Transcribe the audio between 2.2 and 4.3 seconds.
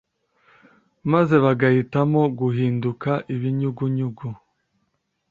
guhinduka ibinyugunyugu